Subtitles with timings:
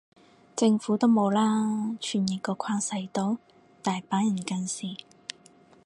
[0.55, 3.37] 政府都冇啦，傳譯個框細到，
[3.83, 4.97] 大把人近視